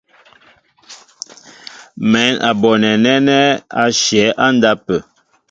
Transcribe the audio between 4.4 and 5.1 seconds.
á ndápə̂.